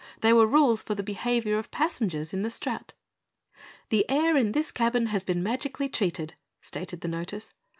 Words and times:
They 0.21 0.33
were 0.33 0.47
rules 0.47 0.81
for 0.81 0.95
the 0.95 1.03
behavior 1.03 1.59
of 1.59 1.69
passengers 1.69 2.33
in 2.33 2.41
the 2.41 2.49
strat. 2.49 2.93
"The 3.89 4.09
air 4.09 4.35
in 4.35 4.51
this 4.53 4.71
cabin 4.71 5.05
has 5.13 5.23
been 5.23 5.43
magically 5.43 5.89
treated," 5.89 6.33
stated 6.59 7.01
the 7.01 7.07
notice. 7.07 7.53